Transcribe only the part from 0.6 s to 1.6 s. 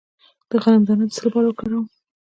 غنم دانه د څه لپاره